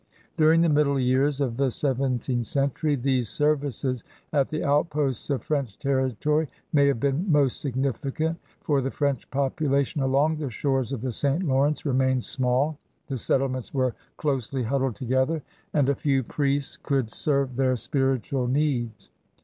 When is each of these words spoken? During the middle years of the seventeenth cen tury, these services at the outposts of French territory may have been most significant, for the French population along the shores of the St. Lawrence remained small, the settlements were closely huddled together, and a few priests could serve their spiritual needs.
During 0.35 0.61
the 0.61 0.67
middle 0.67 0.99
years 0.99 1.39
of 1.41 1.57
the 1.57 1.69
seventeenth 1.69 2.47
cen 2.47 2.71
tury, 2.71 2.99
these 2.99 3.29
services 3.29 4.03
at 4.33 4.49
the 4.49 4.63
outposts 4.63 5.29
of 5.29 5.43
French 5.43 5.77
territory 5.77 6.47
may 6.73 6.87
have 6.87 6.99
been 6.99 7.31
most 7.31 7.61
significant, 7.61 8.39
for 8.61 8.81
the 8.81 8.89
French 8.89 9.29
population 9.29 10.01
along 10.01 10.37
the 10.37 10.49
shores 10.49 10.91
of 10.91 11.01
the 11.01 11.11
St. 11.11 11.43
Lawrence 11.43 11.85
remained 11.85 12.23
small, 12.23 12.79
the 13.09 13.17
settlements 13.19 13.75
were 13.75 13.93
closely 14.17 14.63
huddled 14.63 14.95
together, 14.95 15.43
and 15.71 15.87
a 15.87 15.93
few 15.93 16.23
priests 16.23 16.77
could 16.77 17.11
serve 17.11 17.55
their 17.55 17.75
spiritual 17.75 18.47
needs. 18.47 19.11